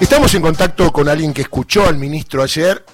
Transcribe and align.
Estamos 0.00 0.34
en 0.34 0.42
contacto 0.42 0.92
con 0.92 1.08
alguien 1.08 1.32
que 1.32 1.42
escuchó 1.42 1.86
al 1.86 1.96
ministro 1.96 2.42
ayer 2.42 2.84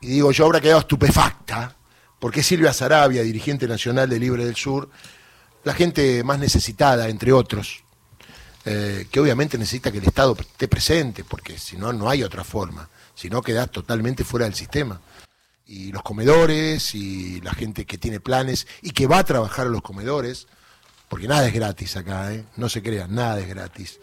y 0.00 0.08
digo, 0.08 0.32
yo 0.32 0.44
habrá 0.44 0.60
quedado 0.60 0.80
estupefacta, 0.80 1.74
porque 2.18 2.42
Silvia 2.42 2.72
Sarabia, 2.72 3.22
dirigente 3.22 3.66
nacional 3.66 4.08
de 4.08 4.18
Libre 4.18 4.44
del 4.44 4.54
Sur, 4.54 4.90
la 5.64 5.72
gente 5.74 6.22
más 6.24 6.38
necesitada, 6.38 7.08
entre 7.08 7.32
otros, 7.32 7.82
eh, 8.64 9.06
que 9.10 9.20
obviamente 9.20 9.56
necesita 9.56 9.90
que 9.90 9.98
el 9.98 10.04
Estado 10.04 10.36
esté 10.38 10.68
presente, 10.68 11.24
porque 11.24 11.58
si 11.58 11.76
no, 11.76 11.92
no 11.92 12.10
hay 12.10 12.22
otra 12.22 12.44
forma, 12.44 12.88
si 13.14 13.30
no 13.30 13.42
quedas 13.42 13.70
totalmente 13.70 14.22
fuera 14.22 14.44
del 14.44 14.54
sistema. 14.54 15.00
Y 15.66 15.90
los 15.90 16.02
comedores 16.02 16.94
y 16.94 17.40
la 17.40 17.54
gente 17.54 17.86
que 17.86 17.96
tiene 17.96 18.20
planes 18.20 18.66
y 18.82 18.90
que 18.90 19.06
va 19.06 19.18
a 19.18 19.24
trabajar 19.24 19.66
a 19.66 19.70
los 19.70 19.82
comedores, 19.82 20.48
porque 21.08 21.28
nada 21.28 21.46
es 21.46 21.54
gratis 21.54 21.96
acá, 21.96 22.32
¿eh? 22.34 22.44
no 22.56 22.68
se 22.68 22.82
crean, 22.82 23.14
nada 23.14 23.40
es 23.40 23.48
gratis. 23.48 24.00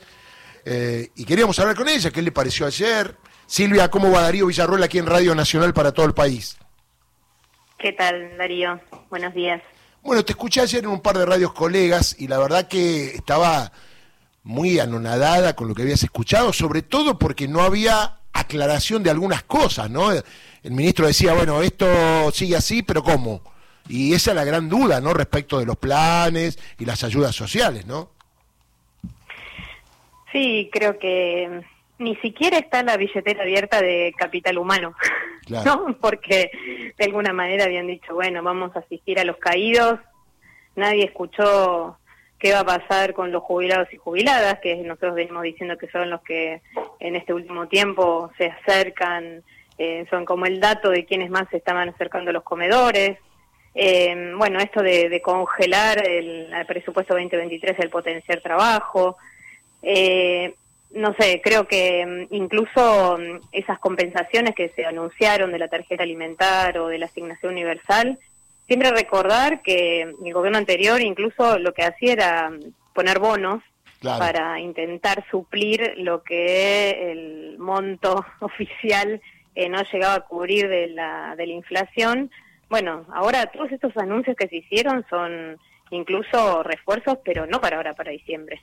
Eh, 0.66 1.10
y 1.16 1.26
queríamos 1.26 1.58
hablar 1.60 1.76
con 1.76 1.88
ella, 1.90 2.12
qué 2.12 2.22
le 2.22 2.32
pareció 2.32 2.66
ayer. 2.66 3.16
Silvia, 3.46 3.90
¿cómo 3.90 4.12
va 4.12 4.22
Darío 4.22 4.48
Villarroel 4.48 4.84
aquí 4.84 5.00
en 5.00 5.06
Radio 5.06 5.34
Nacional 5.34 5.74
para 5.74 5.92
todo 5.92 6.06
el 6.06 6.14
país? 6.14 6.58
¿Qué 7.78 7.94
tal, 7.94 8.38
Darío? 8.38 8.80
Buenos 9.10 9.34
días. 9.34 9.62
Bueno, 10.04 10.24
te 10.24 10.34
escuché 10.34 10.62
ayer 10.62 10.84
en 10.84 10.90
un 10.90 11.02
par 11.02 11.18
de 11.18 11.26
radios 11.26 11.54
colegas 11.54 12.16
y 12.20 12.28
la 12.28 12.38
verdad 12.38 12.68
que 12.68 13.16
estaba 13.16 13.72
muy 14.44 14.80
anonadada 14.80 15.56
con 15.56 15.68
lo 15.68 15.76
que 15.76 15.82
habías 15.82 16.04
escuchado, 16.04 16.54
sobre 16.54 16.82
todo 16.82 17.20
porque 17.20 17.48
no 17.48 17.62
había 17.62 18.20
aclaración 18.34 19.04
de 19.04 19.10
algunas 19.10 19.44
cosas, 19.44 19.90
¿no? 19.90 20.12
El 20.12 20.24
ministro 20.72 21.08
decía, 21.08 21.34
bueno, 21.34 21.62
esto 21.62 22.32
sigue 22.32 22.56
así, 22.56 22.84
pero 22.84 23.04
¿cómo? 23.04 23.42
Y 23.88 24.14
esa 24.14 24.32
es 24.32 24.36
la 24.36 24.44
gran 24.44 24.70
duda, 24.70 25.02
¿no? 25.02 25.14
Respecto 25.14 25.60
de 25.60 25.66
los 25.66 25.78
planes 25.78 26.60
y 26.78 26.86
las 26.86 27.04
ayudas 27.04 27.36
sociales, 27.36 27.86
¿no? 27.86 28.12
Sí, 30.32 30.70
creo 30.72 31.00
que 31.00 31.62
ni 32.00 32.16
siquiera 32.18 32.58
está 32.58 32.82
la 32.82 32.98
billetera 32.98 33.44
abierta 33.44 33.82
de 33.82 34.14
capital 34.18 34.58
humano, 34.58 34.96
¿no? 35.66 35.96
Porque 36.00 36.52
de 36.98 37.06
alguna 37.06 37.34
manera 37.34 37.66
habían 37.66 37.88
dicho, 37.88 38.14
bueno, 38.16 38.42
vamos 38.42 38.76
a 38.76 38.80
asistir 38.80 39.20
a 39.20 39.26
los 39.26 39.38
caídos, 39.38 40.00
nadie 40.76 41.06
escuchó 41.06 41.98
qué 42.40 42.54
va 42.54 42.62
a 42.62 42.66
pasar 42.66 43.14
con 43.14 43.32
los 43.32 43.44
jubilados 43.44 43.92
y 43.94 43.98
jubiladas, 43.98 44.60
que 44.60 44.76
nosotros 44.78 45.16
venimos 45.16 45.44
diciendo 45.44 45.78
que 45.78 45.90
son 45.90 46.10
los 46.10 46.22
que 46.22 46.62
en 47.00 47.16
este 47.18 47.34
último 47.34 47.68
tiempo 47.68 48.32
se 48.38 48.46
acercan, 48.48 49.44
eh, 49.78 50.06
son 50.10 50.24
como 50.24 50.46
el 50.46 50.62
dato 50.62 50.90
de 50.90 51.06
quienes 51.06 51.30
más 51.30 51.50
se 51.52 51.58
estaban 51.58 51.90
acercando 51.90 52.30
a 52.30 52.34
los 52.34 52.44
comedores. 52.44 53.18
Eh, 53.76 54.34
bueno, 54.38 54.60
esto 54.60 54.82
de, 54.82 55.22
congelar 55.22 56.02
el, 56.08 56.52
el, 56.54 56.66
presupuesto 56.66 57.14
2023, 57.14 57.78
el 57.80 57.90
potenciar 57.90 58.42
trabajo, 58.42 59.18
eh, 59.82 60.56
no 60.92 61.14
sé, 61.20 61.42
creo 61.44 61.68
que 61.68 62.06
mm, 62.06 62.34
incluso 62.34 63.18
mm, 63.18 63.40
esas 63.52 63.80
compensaciones 63.80 64.56
que 64.56 64.70
se 64.70 64.86
anunciaron 64.86 65.52
de 65.52 65.60
la 65.60 65.68
tarjeta 65.68 66.04
alimentar 66.04 66.78
o 66.80 66.88
de 66.88 66.98
la 66.98 67.06
asignación 67.06 67.54
universal, 67.54 68.18
siempre 68.68 68.92
recordar 68.92 69.62
que 69.62 70.02
el 70.02 70.34
gobierno 70.34 70.58
anterior 70.58 71.02
incluso 71.02 71.58
lo 71.60 71.74
que 71.74 71.84
hacía 71.84 72.14
era 72.14 72.50
mm, 72.50 72.60
poner 72.94 73.20
bonos 73.20 73.64
para 74.02 74.62
intentar 74.62 75.26
suplir 75.30 75.96
lo 75.98 76.24
que 76.24 77.12
el 77.12 77.58
monto 77.60 78.26
oficial 78.40 79.22
eh, 79.56 79.68
no 79.68 79.82
llegaba 79.84 80.16
a 80.16 80.22
cubrir 80.22 80.70
de 80.70 80.88
la, 80.88 81.36
de 81.36 81.48
la 81.48 81.54
inflación. 81.54 82.32
Bueno, 82.70 83.06
ahora 83.14 83.48
todos 83.48 83.72
estos 83.74 83.96
anuncios 83.98 84.38
que 84.38 84.48
se 84.48 84.58
hicieron 84.58 85.06
son 85.10 85.58
incluso 85.92 86.64
refuerzos, 86.64 87.18
pero 87.26 87.46
no 87.46 87.60
para 87.60 87.76
ahora, 87.76 87.94
para 87.94 88.12
diciembre 88.12 88.62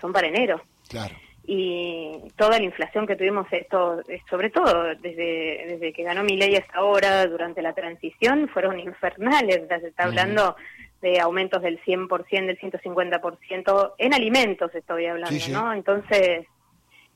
son 0.00 0.12
para 0.12 0.28
enero. 0.28 0.60
Claro. 0.88 1.14
Y 1.50 2.12
toda 2.36 2.58
la 2.58 2.64
inflación 2.64 3.06
que 3.06 3.16
tuvimos, 3.16 3.46
esto, 3.50 4.02
sobre 4.28 4.50
todo 4.50 4.94
desde, 5.00 5.64
desde 5.66 5.92
que 5.94 6.02
ganó 6.02 6.22
mi 6.22 6.36
ley 6.36 6.56
hasta 6.56 6.78
ahora, 6.78 7.24
durante 7.26 7.62
la 7.62 7.72
transición, 7.72 8.50
fueron 8.52 8.78
infernales. 8.78 9.62
Se 9.66 9.88
está 9.88 10.04
hablando 10.04 10.56
de 11.00 11.20
aumentos 11.20 11.62
del 11.62 11.80
100%, 11.82 12.46
del 12.46 12.58
150%, 12.58 13.92
en 13.96 14.14
alimentos 14.14 14.74
estoy 14.74 15.06
hablando, 15.06 15.48
¿no? 15.50 15.72
Entonces, 15.72 16.46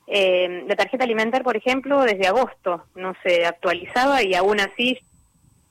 eh, 0.07 0.63
la 0.67 0.75
tarjeta 0.75 1.03
alimentar, 1.03 1.43
por 1.43 1.55
ejemplo, 1.55 2.01
desde 2.01 2.27
agosto 2.27 2.85
no 2.95 3.13
se 3.23 3.45
actualizaba 3.45 4.23
y 4.23 4.35
aún 4.35 4.59
así 4.59 4.99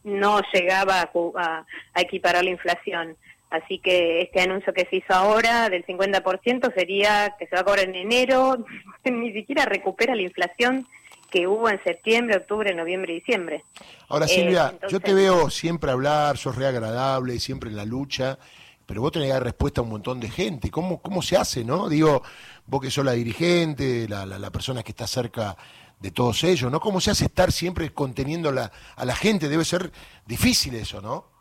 no 0.04 0.41
llegaba 0.53 1.10
a, 1.37 1.66
a 1.94 2.00
equiparar 2.00 2.44
la 2.44 2.50
inflación. 2.50 3.16
Así 3.52 3.78
que 3.80 4.22
este 4.22 4.40
anuncio 4.40 4.72
que 4.72 4.86
se 4.88 4.96
hizo 4.96 5.12
ahora 5.12 5.68
del 5.68 5.84
50% 5.84 6.72
sería 6.74 7.36
que 7.38 7.46
se 7.46 7.54
va 7.54 7.60
a 7.60 7.64
cobrar 7.64 7.86
en 7.86 7.94
enero, 7.94 8.64
ni 9.04 9.30
siquiera 9.34 9.66
recupera 9.66 10.14
la 10.14 10.22
inflación 10.22 10.88
que 11.30 11.46
hubo 11.46 11.68
en 11.68 11.78
septiembre, 11.84 12.38
octubre, 12.38 12.74
noviembre 12.74 13.12
y 13.12 13.16
diciembre. 13.16 13.64
Ahora, 14.08 14.26
Silvia, 14.26 14.72
eh, 14.74 14.86
yo 14.88 15.00
te 15.00 15.12
veo 15.12 15.50
siempre 15.50 15.90
hablar, 15.90 16.38
sos 16.38 16.56
re 16.56 16.66
agradable, 16.66 17.38
siempre 17.40 17.68
en 17.68 17.76
la 17.76 17.84
lucha, 17.84 18.38
pero 18.86 19.02
vos 19.02 19.12
tenés 19.12 19.28
que 19.28 19.34
dar 19.34 19.44
respuesta 19.44 19.82
a 19.82 19.84
un 19.84 19.90
montón 19.90 20.19
de 20.19 20.30
gente. 20.30 20.70
¿Cómo, 20.70 21.02
cómo 21.02 21.20
se 21.20 21.36
hace, 21.36 21.62
no? 21.62 21.90
Digo, 21.90 22.22
vos 22.66 22.80
que 22.80 22.90
sos 22.90 23.04
la 23.04 23.12
dirigente, 23.12 24.08
la, 24.08 24.24
la, 24.24 24.50
persona 24.50 24.82
que 24.82 24.92
está 24.92 25.06
cerca 25.06 25.58
de 26.00 26.10
todos 26.10 26.42
ellos, 26.44 26.72
¿no? 26.72 26.80
¿Cómo 26.80 27.02
se 27.02 27.10
hace 27.10 27.26
estar 27.26 27.52
siempre 27.52 27.92
conteniendo 27.92 28.50
la, 28.50 28.72
a 28.96 29.04
la 29.04 29.14
gente? 29.14 29.50
Debe 29.50 29.66
ser 29.66 29.92
difícil 30.26 30.74
eso, 30.74 31.02
¿no? 31.02 31.31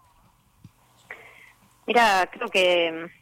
Mira, 1.87 2.29
creo 2.31 2.47
que 2.49 2.91
mm, 2.91 3.21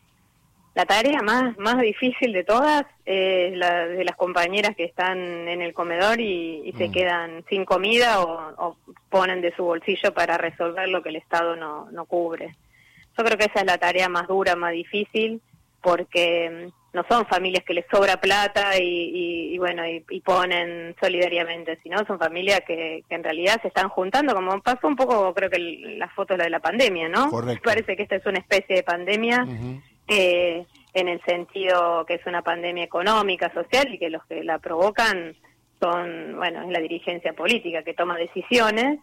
la 0.75 0.85
tarea 0.85 1.21
más, 1.21 1.57
más 1.57 1.79
difícil 1.79 2.33
de 2.33 2.43
todas 2.43 2.85
es 3.05 3.57
la 3.57 3.87
de 3.87 4.03
las 4.03 4.15
compañeras 4.15 4.75
que 4.75 4.85
están 4.85 5.19
en 5.47 5.61
el 5.61 5.73
comedor 5.73 6.19
y, 6.19 6.73
se 6.77 6.89
mm. 6.89 6.91
quedan 6.91 7.45
sin 7.49 7.65
comida 7.65 8.21
o, 8.21 8.77
ponen 9.09 9.41
de 9.41 9.55
su 9.55 9.63
bolsillo 9.63 10.13
para 10.13 10.37
resolver 10.37 10.87
lo 10.87 11.01
que 11.01 11.09
el 11.09 11.15
Estado 11.15 11.55
no, 11.55 11.89
no 11.91 12.05
cubre. 12.05 12.55
Yo 13.17 13.23
creo 13.23 13.37
que 13.37 13.45
esa 13.45 13.61
es 13.61 13.65
la 13.65 13.77
tarea 13.77 14.07
más 14.07 14.27
dura, 14.27 14.55
más 14.55 14.71
difícil, 14.71 15.41
porque 15.81 16.67
mm, 16.67 16.78
no 16.93 17.03
son 17.09 17.25
familias 17.27 17.63
que 17.65 17.73
les 17.73 17.85
sobra 17.91 18.17
plata 18.17 18.77
y, 18.79 19.57
bueno 19.57 19.83
y, 19.87 20.21
ponen 20.21 20.95
solidariamente 21.01 21.79
sino 21.83 21.97
son 22.05 22.17
familias 22.19 22.61
que, 22.65 23.03
en 23.09 23.23
realidad 23.23 23.61
se 23.61 23.67
están 23.67 23.89
juntando 23.89 24.33
como 24.33 24.61
pasó 24.61 24.87
un 24.87 24.95
poco 24.95 25.33
creo 25.33 25.49
que 25.49 25.59
la 25.97 26.09
foto 26.09 26.35
de 26.35 26.49
la 26.49 26.59
pandemia 26.59 27.09
no 27.09 27.29
parece 27.63 27.95
que 27.95 28.03
esta 28.03 28.15
es 28.15 28.25
una 28.25 28.39
especie 28.39 28.77
de 28.77 28.83
pandemia 28.83 29.45
eh, 30.07 30.65
en 30.93 31.07
el 31.07 31.21
sentido 31.23 32.05
que 32.05 32.15
es 32.15 32.25
una 32.25 32.41
pandemia 32.41 32.83
económica 32.83 33.53
social 33.53 33.93
y 33.93 33.99
que 33.99 34.09
los 34.09 34.25
que 34.25 34.43
la 34.43 34.59
provocan 34.59 35.35
son 35.79 36.35
bueno 36.37 36.63
es 36.63 36.69
la 36.69 36.79
dirigencia 36.79 37.33
política 37.33 37.83
que 37.83 37.93
toma 37.93 38.17
decisiones 38.17 38.99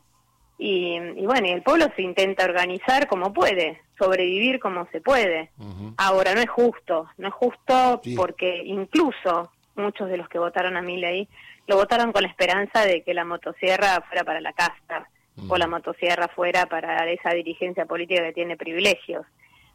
y, 0.58 0.98
bueno, 1.24 1.48
y 1.48 1.50
el 1.50 1.62
pueblo 1.62 1.86
se 1.94 2.02
intenta 2.02 2.44
organizar 2.44 3.06
como 3.08 3.32
puede, 3.32 3.80
sobrevivir 3.98 4.60
como 4.60 4.86
se 4.92 5.00
puede. 5.00 5.50
Ahora, 5.96 6.34
no 6.34 6.40
es 6.40 6.50
justo, 6.50 7.08
no 7.18 7.28
es 7.28 7.34
justo 7.34 8.00
porque 8.16 8.62
incluso 8.64 9.50
muchos 9.74 10.08
de 10.08 10.16
los 10.16 10.28
que 10.28 10.38
votaron 10.38 10.76
a 10.76 10.82
mi 10.82 10.96
ley 10.98 11.28
lo 11.66 11.76
votaron 11.76 12.12
con 12.12 12.22
la 12.22 12.28
esperanza 12.28 12.84
de 12.84 13.02
que 13.02 13.14
la 13.14 13.24
motosierra 13.24 14.00
fuera 14.08 14.24
para 14.24 14.40
la 14.40 14.52
casta 14.52 15.08
o 15.48 15.56
la 15.58 15.66
motosierra 15.66 16.28
fuera 16.28 16.66
para 16.66 17.10
esa 17.10 17.30
dirigencia 17.30 17.86
política 17.86 18.22
que 18.22 18.32
tiene 18.32 18.56
privilegios. 18.56 19.26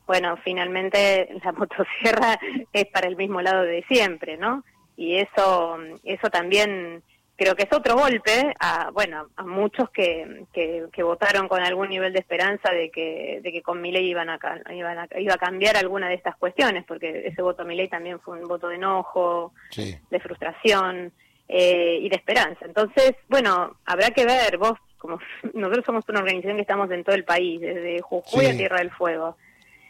Bueno, 0.07 0.37
finalmente 0.43 1.29
la 1.43 1.51
motosierra 1.51 2.39
es 2.73 2.85
para 2.87 3.07
el 3.07 3.15
mismo 3.15 3.41
lado 3.41 3.63
de 3.63 3.83
siempre, 3.87 4.37
¿no? 4.37 4.63
Y 4.97 5.17
eso, 5.17 5.77
eso 6.03 6.29
también 6.29 7.03
creo 7.41 7.55
que 7.55 7.63
es 7.63 7.73
otro 7.73 7.95
golpe 7.95 8.53
a 8.59 8.91
bueno 8.91 9.29
a 9.35 9.43
muchos 9.43 9.89
que, 9.89 10.45
que, 10.53 11.03
votaron 11.03 11.47
con 11.47 11.59
algún 11.59 11.89
nivel 11.89 12.13
de 12.13 12.19
esperanza 12.19 12.71
de 12.71 12.91
que 12.91 13.39
de 13.41 13.51
que 13.51 13.63
con 13.63 13.81
mi 13.81 13.91
ley 13.91 14.07
iban 14.07 14.29
a, 14.29 14.37
iban 14.71 14.99
a 14.99 15.07
iba 15.19 15.33
a 15.33 15.39
cambiar 15.39 15.75
alguna 15.75 16.07
de 16.07 16.13
estas 16.13 16.35
cuestiones 16.35 16.85
porque 16.85 17.23
ese 17.25 17.41
voto 17.41 17.63
a 17.63 17.65
mi 17.65 17.75
ley 17.75 17.87
también 17.87 18.19
fue 18.19 18.39
un 18.39 18.47
voto 18.47 18.67
de 18.67 18.75
enojo 18.75 19.53
de 19.75 20.19
frustración 20.19 21.11
eh, 21.47 21.97
y 21.99 22.09
de 22.09 22.15
esperanza. 22.15 22.63
Entonces 22.63 23.13
bueno 23.27 23.75
habrá 23.85 24.11
que 24.11 24.25
ver 24.25 24.59
vos 24.59 24.77
como 24.99 25.19
nosotros 25.55 25.83
somos 25.83 26.07
una 26.09 26.19
organización 26.19 26.57
que 26.57 26.61
estamos 26.61 26.91
en 26.91 27.03
todo 27.03 27.15
el 27.15 27.23
país 27.23 27.59
desde 27.59 28.01
Jujuy 28.01 28.45
a 28.45 28.55
Tierra 28.55 28.77
del 28.77 28.91
Fuego 28.91 29.35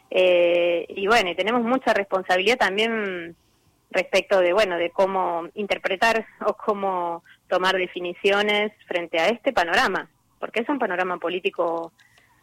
eh, 0.09 0.85
y 0.87 1.05
bueno 1.05 1.29
y 1.29 1.35
tenemos 1.35 1.63
mucha 1.63 1.93
responsabilidad 1.93 2.57
también 2.57 3.35
respecto 3.91 4.39
de 4.39 4.53
bueno 4.53 4.77
de 4.77 4.89
cómo 4.89 5.47
interpretar 5.53 6.25
o 6.45 6.53
cómo 6.53 7.23
tomar 7.51 7.75
definiciones 7.75 8.71
frente 8.87 9.19
a 9.19 9.27
este 9.27 9.51
panorama, 9.51 10.09
porque 10.39 10.61
es 10.61 10.69
un 10.69 10.79
panorama 10.79 11.17
político 11.17 11.91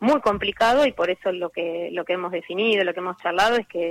muy 0.00 0.20
complicado 0.20 0.86
y 0.86 0.92
por 0.92 1.10
eso 1.10 1.32
lo 1.32 1.50
que 1.50 1.88
lo 1.92 2.04
que 2.04 2.12
hemos 2.12 2.30
definido, 2.30 2.84
lo 2.84 2.92
que 2.92 3.00
hemos 3.00 3.16
charlado 3.16 3.56
es 3.56 3.66
que 3.66 3.88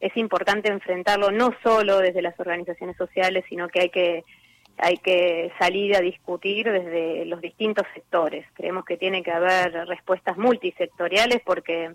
es 0.00 0.16
importante 0.16 0.72
enfrentarlo 0.72 1.30
no 1.30 1.50
solo 1.62 1.98
desde 1.98 2.22
las 2.22 2.38
organizaciones 2.40 2.96
sociales, 2.96 3.44
sino 3.48 3.68
que 3.68 3.80
hay 3.80 3.90
que 3.90 4.24
hay 4.78 4.96
que 4.96 5.52
salir 5.58 5.94
a 5.94 6.00
discutir 6.00 6.70
desde 6.70 7.24
los 7.26 7.40
distintos 7.40 7.86
sectores. 7.94 8.46
Creemos 8.54 8.84
que 8.84 8.96
tiene 8.96 9.22
que 9.22 9.32
haber 9.32 9.72
respuestas 9.86 10.36
multisectoriales 10.36 11.40
porque 11.44 11.92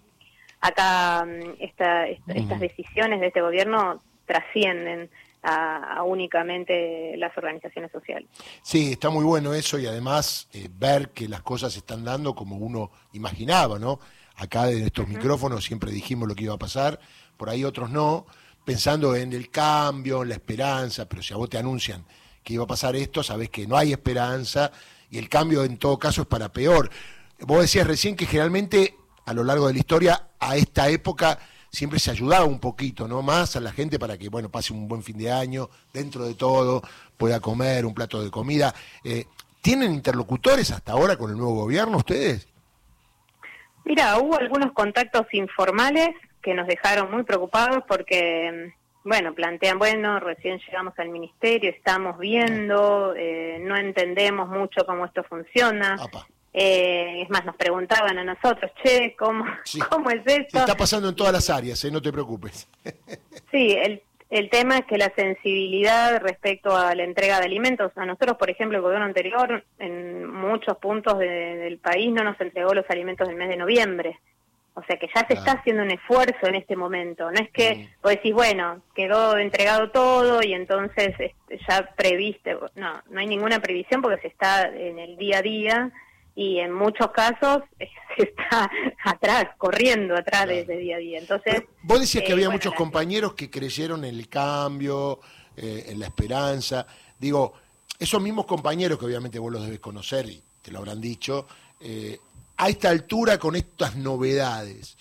acá 0.61 1.25
mm, 1.25 1.57
esta, 1.59 2.07
estas 2.07 2.59
decisiones 2.59 3.19
de 3.19 3.27
este 3.27 3.41
gobierno 3.41 4.01
trascienden 4.25 5.09
a, 5.43 6.03
únicamente 6.03 7.15
las 7.17 7.35
organizaciones 7.37 7.91
sociales. 7.91 8.29
Sí, 8.61 8.91
está 8.91 9.09
muy 9.09 9.25
bueno 9.25 9.53
eso 9.53 9.79
y 9.79 9.87
además 9.87 10.47
eh, 10.53 10.69
ver 10.71 11.09
que 11.09 11.27
las 11.27 11.41
cosas 11.41 11.73
se 11.73 11.79
están 11.79 12.03
dando 12.03 12.35
como 12.35 12.57
uno 12.57 12.91
imaginaba, 13.13 13.79
¿no? 13.79 13.99
Acá 14.35 14.69
en 14.69 14.83
estos 14.83 15.07
micrófonos 15.07 15.63
siempre 15.63 15.91
dijimos 15.91 16.27
lo 16.27 16.35
que 16.35 16.43
iba 16.45 16.53
a 16.53 16.59
pasar, 16.59 16.99
por 17.37 17.49
ahí 17.49 17.63
otros 17.63 17.89
no, 17.89 18.25
pensando 18.65 19.15
en 19.15 19.33
el 19.33 19.49
cambio, 19.49 20.23
en 20.23 20.29
la 20.29 20.35
esperanza, 20.35 21.07
pero 21.07 21.21
si 21.21 21.33
a 21.33 21.37
vos 21.37 21.49
te 21.49 21.57
anuncian 21.57 22.05
que 22.43 22.53
iba 22.53 22.63
a 22.63 22.67
pasar 22.67 22.95
esto, 22.95 23.23
sabés 23.23 23.49
que 23.49 23.67
no 23.67 23.77
hay 23.77 23.91
esperanza 23.91 24.71
y 25.09 25.17
el 25.17 25.29
cambio 25.29 25.63
en 25.63 25.77
todo 25.77 25.99
caso 25.99 26.21
es 26.21 26.27
para 26.27 26.51
peor. 26.51 26.89
Vos 27.39 27.61
decías 27.61 27.85
recién 27.85 28.15
que 28.15 28.25
generalmente 28.25 28.95
a 29.25 29.33
lo 29.33 29.43
largo 29.43 29.67
de 29.67 29.73
la 29.73 29.79
historia, 29.79 30.27
a 30.39 30.55
esta 30.55 30.89
época, 30.89 31.39
siempre 31.71 31.99
se 31.99 32.11
ayudaba 32.11 32.45
un 32.45 32.59
poquito, 32.59 33.07
¿no? 33.07 33.21
Más 33.21 33.55
a 33.55 33.61
la 33.61 33.71
gente 33.71 33.97
para 33.97 34.17
que, 34.17 34.29
bueno, 34.29 34.49
pase 34.49 34.73
un 34.73 34.87
buen 34.87 35.01
fin 35.01 35.17
de 35.17 35.31
año, 35.31 35.69
dentro 35.93 36.25
de 36.25 36.35
todo, 36.35 36.81
pueda 37.17 37.39
comer 37.39 37.85
un 37.85 37.93
plato 37.93 38.21
de 38.21 38.29
comida. 38.29 38.73
Eh, 39.03 39.25
¿Tienen 39.61 39.93
interlocutores 39.93 40.71
hasta 40.71 40.91
ahora 40.91 41.15
con 41.15 41.31
el 41.31 41.37
nuevo 41.37 41.55
gobierno 41.55 41.97
ustedes? 41.97 42.47
Mira, 43.85 44.17
hubo 44.19 44.37
algunos 44.37 44.73
contactos 44.73 45.27
informales 45.33 46.09
que 46.41 46.53
nos 46.53 46.67
dejaron 46.67 47.11
muy 47.11 47.23
preocupados 47.23 47.83
porque, 47.87 48.73
bueno, 49.03 49.33
plantean, 49.33 49.79
bueno, 49.79 50.19
recién 50.19 50.59
llegamos 50.59 50.93
al 50.97 51.09
ministerio, 51.09 51.69
estamos 51.69 52.17
viendo, 52.17 53.13
eh, 53.15 53.59
no 53.61 53.77
entendemos 53.77 54.49
mucho 54.49 54.85
cómo 54.85 55.05
esto 55.05 55.23
funciona. 55.23 55.95
Eh, 56.53 57.21
es 57.21 57.29
más, 57.29 57.45
nos 57.45 57.55
preguntaban 57.55 58.17
a 58.17 58.23
nosotros, 58.23 58.71
che, 58.83 59.15
¿cómo, 59.17 59.45
¿cómo 59.89 60.09
es 60.09 60.21
esto? 60.25 60.59
Está 60.59 60.75
pasando 60.75 61.09
en 61.09 61.15
todas 61.15 61.33
las 61.33 61.49
áreas, 61.49 61.83
¿eh? 61.85 61.91
no 61.91 62.01
te 62.01 62.11
preocupes. 62.11 62.67
sí, 63.51 63.71
el, 63.71 64.01
el 64.29 64.49
tema 64.49 64.79
es 64.79 64.85
que 64.85 64.97
la 64.97 65.13
sensibilidad 65.15 66.21
respecto 66.21 66.75
a 66.75 66.93
la 66.95 67.03
entrega 67.03 67.39
de 67.39 67.45
alimentos, 67.45 67.91
a 67.95 68.05
nosotros, 68.05 68.37
por 68.37 68.49
ejemplo, 68.49 68.77
el 68.77 68.83
gobierno 68.83 69.05
anterior, 69.05 69.63
en 69.79 70.25
muchos 70.25 70.77
puntos 70.77 71.19
del 71.19 71.77
país 71.79 72.11
no 72.11 72.23
nos 72.23 72.39
entregó 72.39 72.73
los 72.73 72.89
alimentos 72.89 73.27
del 73.27 73.37
mes 73.37 73.49
de 73.49 73.57
noviembre. 73.57 74.19
O 74.73 74.83
sea 74.83 74.95
que 74.95 75.09
ya 75.13 75.27
se 75.27 75.33
está 75.33 75.51
haciendo 75.51 75.83
un 75.83 75.91
esfuerzo 75.91 76.47
en 76.47 76.55
este 76.55 76.77
momento. 76.77 77.29
No 77.29 77.41
es 77.41 77.51
que 77.51 77.75
mm. 77.75 78.01
vos 78.01 78.11
decís, 78.13 78.33
bueno, 78.33 78.81
quedó 78.95 79.37
entregado 79.37 79.91
todo 79.91 80.41
y 80.41 80.53
entonces 80.53 81.13
este, 81.19 81.59
ya 81.67 81.89
previste. 81.97 82.57
No, 82.75 83.01
no 83.09 83.19
hay 83.19 83.27
ninguna 83.27 83.59
previsión 83.59 84.01
porque 84.01 84.21
se 84.21 84.27
está 84.29 84.69
en 84.69 84.97
el 84.97 85.17
día 85.17 85.39
a 85.39 85.41
día 85.41 85.91
y 86.41 86.59
en 86.59 86.73
muchos 86.73 87.11
casos 87.11 87.61
se 87.77 88.23
está 88.23 88.69
atrás, 89.03 89.49
corriendo 89.57 90.15
atrás 90.15 90.47
de 90.47 90.61
ese 90.61 90.75
día 90.77 90.95
a 90.95 90.99
día. 90.99 91.19
Entonces, 91.19 91.63
vos 91.83 91.99
decías 91.99 92.23
que 92.23 92.31
eh, 92.31 92.33
había 92.33 92.49
muchos 92.49 92.73
compañeros 92.73 93.35
que 93.35 93.51
creyeron 93.51 94.03
en 94.05 94.15
el 94.15 94.27
cambio, 94.27 95.19
eh, 95.55 95.85
en 95.89 95.99
la 95.99 96.07
esperanza. 96.07 96.87
Digo, 97.19 97.53
esos 97.99 98.19
mismos 98.21 98.47
compañeros 98.47 98.97
que 98.97 99.05
obviamente 99.05 99.37
vos 99.37 99.51
los 99.51 99.63
debes 99.63 99.79
conocer 99.79 100.25
y 100.27 100.41
te 100.63 100.71
lo 100.71 100.79
habrán 100.79 100.99
dicho, 100.99 101.47
eh, 101.79 102.17
a 102.57 102.69
esta 102.69 102.89
altura 102.89 103.37
con 103.37 103.55
estas 103.55 103.95
novedades, 103.95 104.97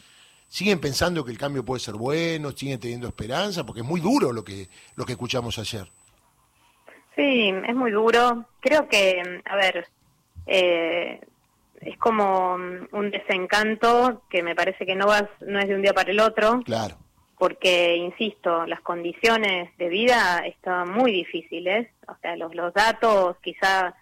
¿siguen 0.47 0.79
pensando 0.79 1.25
que 1.25 1.31
el 1.31 1.39
cambio 1.39 1.65
puede 1.65 1.81
ser 1.81 1.95
bueno? 1.95 2.53
¿Siguen 2.53 2.79
teniendo 2.79 3.09
esperanza? 3.09 3.65
Porque 3.65 3.81
es 3.81 3.87
muy 3.87 4.01
duro 4.01 4.33
lo 4.33 4.45
que, 4.45 4.69
lo 4.95 5.07
que 5.07 5.13
escuchamos 5.13 5.59
ayer. 5.59 5.89
Sí, 7.17 7.51
es 7.67 7.75
muy 7.75 7.91
duro. 7.91 8.45
Creo 8.61 8.89
que, 8.89 9.43
a 9.45 9.57
ver, 9.57 9.87
eh, 10.47 11.21
es 11.81 11.97
como 11.99 12.55
un 12.55 13.11
desencanto 13.11 14.23
que 14.29 14.43
me 14.43 14.55
parece 14.55 14.85
que 14.85 14.95
no 14.95 15.07
vas 15.07 15.25
no 15.41 15.59
es 15.59 15.69
de 15.69 15.75
un 15.75 15.83
día 15.83 15.95
para 15.95 16.11
el 16.11 16.21
otro. 16.21 16.61
Claro. 16.65 16.97
Porque, 17.39 17.97
insisto, 17.97 18.67
las 18.67 18.83
condiciones 18.83 19.75
de 19.79 19.89
vida 19.89 20.43
estaban 20.47 20.93
muy 20.93 21.11
difíciles. 21.11 21.89
O 22.07 22.15
sea, 22.21 22.37
los, 22.37 22.55
los 22.55 22.75
datos, 22.75 23.37
quizá 23.43 23.95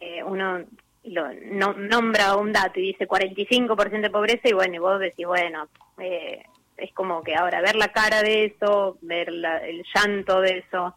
eh, 0.00 0.22
uno 0.22 0.60
lo, 1.02 1.32
no, 1.32 1.72
nombra 1.72 2.36
un 2.36 2.52
dato 2.52 2.78
y 2.78 2.92
dice 2.92 3.08
45% 3.08 4.00
de 4.00 4.10
pobreza 4.10 4.48
y 4.48 4.52
bueno, 4.52 4.74
y 4.76 4.78
vos 4.78 5.00
decís, 5.00 5.26
bueno, 5.26 5.66
eh, 5.98 6.44
es 6.76 6.92
como 6.92 7.22
que 7.24 7.34
ahora 7.34 7.60
ver 7.60 7.74
la 7.74 7.88
cara 7.88 8.22
de 8.22 8.44
eso, 8.44 8.96
ver 9.02 9.28
el 9.28 9.84
llanto 9.92 10.40
de 10.40 10.58
eso, 10.58 10.94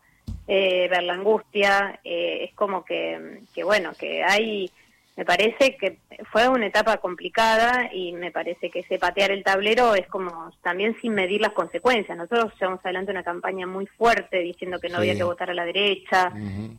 eh, 0.48 0.88
ver 0.90 1.02
la 1.02 1.14
angustia, 1.14 2.00
es 2.04 2.54
como 2.54 2.86
que, 2.86 3.42
que, 3.56 3.64
bueno, 3.64 3.92
que 4.00 4.24
hay 4.24 4.72
me 5.18 5.26
parece 5.26 5.78
que 5.78 5.98
fue 6.32 6.48
una 6.48 6.68
etapa 6.68 6.98
complicada 6.98 7.90
y 7.92 8.14
me 8.14 8.30
parece 8.30 8.70
que 8.70 8.82
ese 8.82 9.00
patear 9.00 9.32
el 9.32 9.44
tablero 9.44 9.96
es 9.96 10.08
como 10.08 10.52
también 10.62 10.96
sin 11.02 11.16
medir 11.16 11.42
las 11.42 11.54
consecuencias. 11.54 12.16
Nosotros 12.16 12.54
llevamos 12.60 12.86
adelante 12.86 13.12
una 13.12 13.24
campaña 13.24 13.66
muy 13.66 13.88
fuerte 13.88 14.38
diciendo 14.38 14.80
que 14.80 14.90
no 14.90 15.00
había 15.00 15.16
que 15.16 15.24
votar 15.24 15.50
a 15.50 15.56
la 15.56 15.66
derecha, 15.66 16.32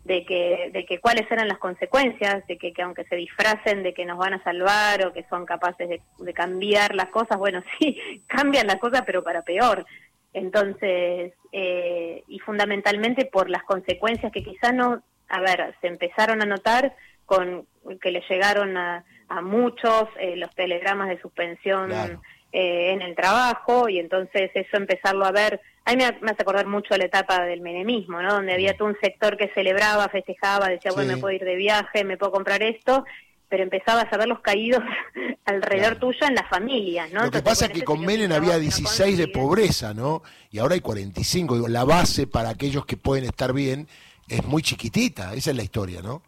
de 0.04 0.24
que 0.24 0.70
de 0.72 0.86
que 0.86 1.00
cuáles 1.00 1.28
eran 1.32 1.48
las 1.48 1.58
consecuencias, 1.58 2.46
de 2.46 2.56
que, 2.58 2.72
aunque 2.80 3.04
se 3.06 3.16
disfracen 3.16 3.82
de 3.82 3.92
que 3.92 4.06
nos 4.06 4.18
van 4.18 4.34
a 4.34 4.44
salvar 4.44 5.04
o 5.04 5.12
que 5.12 5.26
son 5.28 5.44
capaces 5.44 5.88
de, 5.88 6.32
cambiar 6.32 6.94
las 6.94 7.08
cosas, 7.08 7.38
bueno, 7.38 7.60
sí, 7.80 8.00
cambian 8.28 8.68
las 8.68 8.76
cosas 8.76 9.02
pero 9.04 9.24
para 9.24 9.42
peor. 9.42 9.84
Entonces, 10.32 11.32
eh, 11.50 12.22
y 12.28 12.38
fundamentalmente 12.38 13.24
por 13.24 13.50
las 13.50 13.64
consecuencias 13.64 14.30
que 14.30 14.44
quizás 14.44 14.72
no, 14.72 15.02
a 15.28 15.40
ver, 15.40 15.74
se 15.80 15.88
empezaron 15.88 16.40
a 16.40 16.46
notar 16.46 16.94
con 17.28 17.66
que 18.00 18.10
le 18.10 18.22
llegaron 18.28 18.76
a, 18.76 19.04
muchos 19.42 20.08
eh, 20.18 20.36
los 20.36 20.54
telegramas 20.54 21.10
de 21.10 21.20
suspensión 21.20 21.92
eh, 21.92 22.92
en 22.92 23.02
el 23.02 23.14
trabajo 23.14 23.90
y 23.90 23.98
entonces 23.98 24.50
eso 24.54 24.76
empezarlo 24.78 25.26
a 25.26 25.32
ver, 25.32 25.60
a 25.84 25.90
mí 25.90 25.98
me, 25.98 26.30
hace 26.30 26.40
acordar 26.40 26.66
mucho 26.66 26.96
la 26.96 27.04
etapa 27.04 27.44
del 27.44 27.60
menemismo, 27.60 28.22
¿no? 28.22 28.32
Donde 28.32 28.54
había 28.54 28.74
todo 28.74 28.88
un 28.88 28.96
sector 29.02 29.36
que 29.36 29.50
celebraba, 29.52 30.08
festejaba, 30.08 30.70
decía, 30.70 30.92
bueno, 30.92 31.12
me 31.12 31.18
puedo 31.18 31.34
ir 31.34 31.44
de 31.44 31.56
viaje, 31.56 32.04
me 32.04 32.16
puedo 32.16 32.32
comprar 32.32 32.62
esto, 32.62 33.04
pero 33.50 33.62
empezabas 33.62 34.10
a 34.10 34.16
ver 34.16 34.28
los 34.28 34.40
caídos 34.40 34.82
alrededor 35.44 35.96
tuyo 35.96 36.26
en 36.26 36.34
la 36.34 36.48
familia, 36.48 37.06
¿no? 37.12 37.24
Lo 37.24 37.30
que 37.30 37.42
pasa 37.42 37.66
es 37.66 37.72
que 37.72 37.84
con 37.84 38.00
Menem 38.00 38.32
había 38.32 38.58
16 38.58 39.18
de 39.18 39.28
pobreza, 39.28 39.92
¿no? 39.92 40.22
Y 40.50 40.58
ahora 40.58 40.72
hay 40.72 40.80
45. 40.80 41.56
Digo, 41.56 41.68
la 41.68 41.84
base 41.84 42.26
para 42.26 42.48
aquellos 42.48 42.86
que 42.86 42.96
pueden 42.96 43.24
estar 43.24 43.52
bien 43.52 43.88
es 44.26 44.42
muy 44.46 44.62
chiquitita, 44.62 45.34
esa 45.34 45.50
es 45.50 45.56
la 45.56 45.62
historia, 45.62 46.00
¿no? 46.00 46.22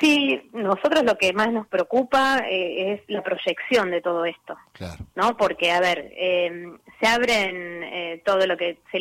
Sí, 0.00 0.50
nosotros 0.52 1.04
lo 1.04 1.16
que 1.16 1.32
más 1.32 1.52
nos 1.52 1.66
preocupa 1.66 2.44
eh, 2.48 2.94
es 2.94 3.00
la 3.08 3.22
proyección 3.22 3.90
de 3.90 4.00
todo 4.00 4.24
esto, 4.24 4.56
claro. 4.72 5.04
¿no? 5.14 5.36
Porque, 5.36 5.70
a 5.70 5.80
ver, 5.80 6.12
em, 6.16 6.78
se 7.00 7.06
abren 7.06 7.82
eh, 7.84 8.22
todo 8.24 8.46
lo 8.46 8.56
que 8.56 8.78
se, 8.90 8.98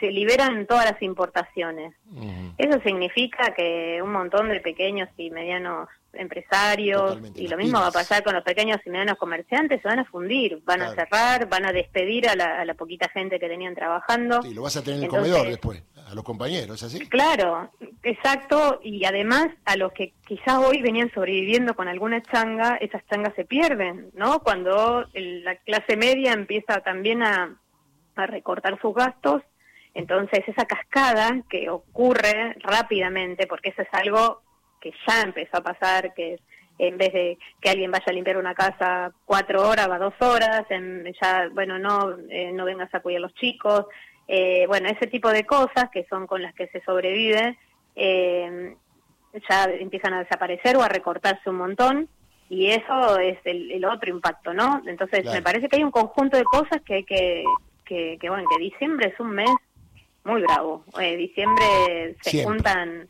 se 0.00 0.10
liberan 0.10 0.66
todas 0.66 0.90
las 0.90 1.00
importaciones. 1.02 1.94
Eso 2.58 2.80
significa 2.84 3.54
que 3.54 4.00
un 4.02 4.12
montón 4.12 4.48
de 4.48 4.60
pequeños 4.60 5.08
y 5.16 5.30
medianos 5.30 5.88
empresarios 6.16 7.18
y 7.34 7.48
lo 7.48 7.56
mismo 7.56 7.80
va 7.80 7.88
a 7.88 7.92
pasar 7.92 8.22
con 8.22 8.34
los 8.34 8.44
pequeños 8.44 8.78
y 8.84 8.90
medianos 8.90 9.18
comerciantes, 9.18 9.82
se 9.82 9.88
van 9.88 9.98
a 9.98 10.04
fundir, 10.04 10.60
van 10.64 10.82
a 10.82 10.94
cerrar, 10.94 11.48
van 11.48 11.66
a 11.66 11.72
despedir 11.72 12.28
a 12.28 12.34
la, 12.64 12.74
poquita 12.74 13.08
gente 13.08 13.38
que 13.38 13.48
tenían 13.48 13.74
trabajando. 13.74 14.42
Sí, 14.42 14.52
lo 14.52 14.62
vas 14.62 14.76
a 14.76 14.82
tener 14.82 14.98
en 14.98 15.04
el 15.04 15.10
comedor 15.10 15.46
después, 15.46 15.82
a 16.06 16.14
los 16.14 16.24
compañeros, 16.24 16.82
¿es 16.82 16.94
así? 16.94 17.08
Claro, 17.08 17.70
exacto, 18.02 18.80
y 18.82 19.04
además 19.04 19.48
a 19.64 19.76
los 19.76 19.92
que 19.92 20.12
quizás 20.26 20.58
hoy 20.58 20.82
venían 20.82 21.10
sobreviviendo 21.12 21.74
con 21.74 21.88
alguna 21.88 22.22
changa, 22.22 22.76
esas 22.76 23.06
changas 23.06 23.34
se 23.34 23.44
pierden, 23.44 24.10
¿no? 24.14 24.40
Cuando 24.40 25.06
la 25.14 25.56
clase 25.56 25.96
media 25.96 26.32
empieza 26.32 26.80
también 26.80 27.22
a, 27.22 27.56
a 28.16 28.26
recortar 28.26 28.80
sus 28.80 28.94
gastos, 28.94 29.42
entonces 29.94 30.40
esa 30.46 30.66
cascada 30.66 31.42
que 31.48 31.70
ocurre 31.70 32.56
rápidamente, 32.60 33.46
porque 33.46 33.70
eso 33.70 33.82
es 33.82 33.88
algo 33.92 34.42
que 34.80 34.92
ya 35.06 35.22
empezó 35.22 35.58
a 35.58 35.62
pasar, 35.62 36.12
que 36.14 36.38
en 36.78 36.98
vez 36.98 37.12
de 37.12 37.38
que 37.60 37.70
alguien 37.70 37.90
vaya 37.90 38.04
a 38.06 38.12
limpiar 38.12 38.36
una 38.36 38.54
casa 38.54 39.12
cuatro 39.24 39.68
horas, 39.68 39.88
va 39.88 39.98
dos 39.98 40.14
horas, 40.20 40.64
en, 40.70 41.04
ya, 41.20 41.48
bueno, 41.52 41.78
no, 41.78 42.16
eh, 42.28 42.50
no 42.52 42.64
vengas 42.64 42.92
a 42.94 43.00
cuidar 43.00 43.18
a 43.18 43.22
los 43.22 43.34
chicos, 43.34 43.86
eh, 44.28 44.64
bueno, 44.66 44.88
ese 44.88 45.06
tipo 45.06 45.30
de 45.30 45.44
cosas 45.44 45.90
que 45.92 46.06
son 46.08 46.26
con 46.26 46.42
las 46.42 46.54
que 46.54 46.68
se 46.68 46.82
sobrevive, 46.82 47.58
eh, 47.96 48.76
ya 49.48 49.64
empiezan 49.64 50.14
a 50.14 50.20
desaparecer 50.20 50.76
o 50.76 50.82
a 50.82 50.88
recortarse 50.88 51.50
un 51.50 51.56
montón, 51.56 52.08
y 52.48 52.66
eso 52.66 53.18
es 53.18 53.38
el, 53.44 53.84
otro 53.84 54.10
impacto, 54.10 54.52
¿no? 54.52 54.82
Entonces, 54.86 55.24
me 55.24 55.42
parece 55.42 55.68
que 55.68 55.76
hay 55.76 55.84
un 55.84 55.90
conjunto 55.90 56.36
de 56.36 56.44
cosas 56.44 56.82
que 56.84 56.94
hay 56.94 57.04
que, 57.04 57.42
que, 57.84 58.18
que, 58.20 58.28
bueno, 58.28 58.44
que 58.48 58.62
diciembre 58.62 59.08
es 59.12 59.18
un 59.18 59.30
mes 59.30 59.50
muy 60.24 60.42
bravo. 60.42 60.84
diciembre 60.96 62.16
se 62.22 62.44
juntan 62.44 63.08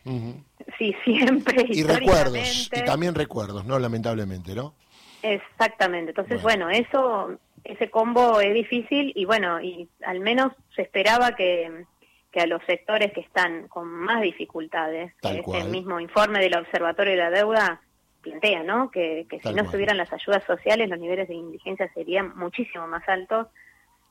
Sí, 0.79 0.95
siempre. 1.05 1.67
Y 1.69 1.83
recuerdos, 1.83 2.71
y 2.73 2.85
también 2.85 3.15
recuerdos, 3.15 3.65
¿no? 3.65 3.79
Lamentablemente, 3.79 4.55
¿no? 4.55 4.75
Exactamente. 5.23 6.11
Entonces, 6.11 6.43
bueno. 6.43 6.69
eso, 6.71 7.39
ese 7.65 7.91
combo 7.91 8.41
es 8.41 8.55
difícil 8.55 9.13
y 9.15 9.25
bueno, 9.25 9.61
y 9.61 9.89
al 10.05 10.21
menos 10.21 10.53
se 10.77 10.83
esperaba 10.83 11.35
que, 11.35 11.85
que 12.31 12.41
a 12.41 12.47
los 12.47 12.63
sectores 12.65 13.13
que 13.13 13.21
están 13.21 13.69
con 13.69 13.89
más 13.89 14.21
dificultades, 14.23 15.15
que 15.23 15.41
este 15.41 15.65
mismo 15.65 15.99
informe 15.99 16.41
del 16.41 16.57
Observatorio 16.57 17.13
de 17.13 17.19
la 17.19 17.31
Deuda 17.31 17.81
plantea, 18.21 18.63
¿no? 18.63 18.91
Que, 18.91 19.27
que 19.29 19.41
si 19.41 19.53
no 19.53 19.69
se 19.69 19.77
hubieran 19.77 19.97
las 19.97 20.13
ayudas 20.13 20.45
sociales, 20.45 20.89
los 20.89 20.99
niveles 20.99 21.29
de 21.29 21.35
indigencia 21.35 21.91
serían 21.93 22.37
muchísimo 22.37 22.87
más 22.87 23.07
altos 23.09 23.49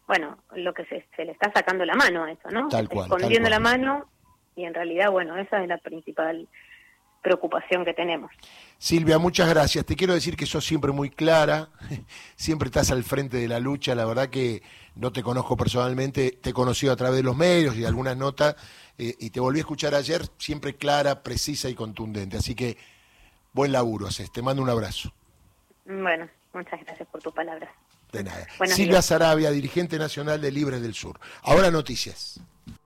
bueno, 0.07 0.38
lo 0.55 0.74
que 0.74 0.86
se, 0.86 1.05
se 1.15 1.25
le 1.25 1.31
está 1.31 1.51
sacando 1.53 1.86
la 1.86 1.95
mano 1.95 2.24
a 2.24 2.31
eso, 2.31 2.50
¿no? 2.50 2.67
Tal 2.67 2.89
cual, 2.89 3.07
tal 3.07 3.17
Escondiendo 3.19 3.50
cual. 3.50 3.51
la 3.51 3.60
mano 3.60 4.05
y 4.55 4.65
en 4.65 4.74
realidad, 4.74 5.10
bueno, 5.12 5.38
esa 5.38 5.62
es 5.62 5.67
la 5.67 5.77
principal 5.77 6.48
preocupación 7.23 7.85
que 7.85 7.93
tenemos. 7.93 8.31
Silvia, 8.77 9.17
muchas 9.17 9.49
gracias. 9.49 9.85
Te 9.85 9.95
quiero 9.95 10.13
decir 10.13 10.35
que 10.35 10.45
sos 10.45 10.63
siempre 10.65 10.91
muy 10.91 11.09
clara, 11.09 11.69
siempre 12.35 12.67
estás 12.67 12.91
al 12.91 13.03
frente 13.03 13.37
de 13.37 13.47
la 13.47 13.59
lucha. 13.59 13.95
La 13.95 14.05
verdad 14.05 14.29
que 14.29 14.61
no 14.95 15.11
te 15.11 15.23
conozco 15.23 15.57
personalmente, 15.57 16.37
te 16.39 16.51
he 16.51 16.53
conocido 16.53 16.93
a 16.93 16.95
través 16.95 17.17
de 17.17 17.23
los 17.23 17.35
medios 17.35 17.75
y 17.75 17.79
de 17.79 17.87
algunas 17.87 18.15
notas, 18.15 18.55
eh, 18.97 19.15
y 19.17 19.31
te 19.31 19.39
volví 19.39 19.59
a 19.59 19.61
escuchar 19.61 19.95
ayer, 19.95 20.21
siempre 20.37 20.75
clara, 20.75 21.23
precisa 21.23 21.69
y 21.69 21.73
contundente. 21.73 22.37
Así 22.37 22.53
que 22.53 22.77
buen 23.53 23.71
laburo 23.71 24.05
haces. 24.07 24.31
Te 24.31 24.41
mando 24.41 24.61
un 24.61 24.69
abrazo. 24.69 25.11
Bueno, 25.85 26.29
muchas 26.53 26.79
gracias 26.85 27.07
por 27.09 27.21
tus 27.21 27.33
palabras. 27.33 27.69
De 28.11 28.23
nada. 28.23 28.45
Buenos 28.59 28.75
Silvia 28.75 28.95
días. 28.95 29.05
Sarabia, 29.05 29.49
dirigente 29.49 29.97
nacional 29.97 30.39
de 30.39 30.51
Libres 30.51 30.81
del 30.81 30.93
Sur. 30.93 31.19
Ahora 31.41 31.71
noticias. 31.71 32.39